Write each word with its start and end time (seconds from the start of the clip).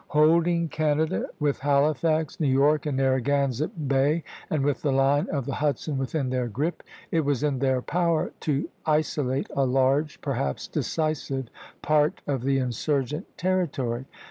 Holding 0.07 0.67
Canada, 0.67 1.27
with 1.39 1.59
Halifax, 1.59 2.39
New 2.39 2.47
York, 2.49 2.87
and 2.87 2.97
Narragansett 2.97 3.87
Bay, 3.87 4.23
and 4.49 4.63
with 4.65 4.81
the 4.81 4.91
line 4.91 5.29
of 5.29 5.45
the 5.45 5.53
Hudson 5.53 5.99
within 5.99 6.31
their 6.31 6.47
grip, 6.47 6.81
it 7.11 7.19
was 7.23 7.43
in 7.43 7.59
their 7.59 7.83
power 7.83 8.31
to 8.39 8.67
isolate 8.83 9.51
a 9.55 9.63
large, 9.67 10.19
perhaps 10.19 10.67
decisive, 10.67 11.49
part 11.83 12.19
of 12.25 12.41
the 12.41 12.57
insurgent 12.57 13.27
territory. 13.37 14.05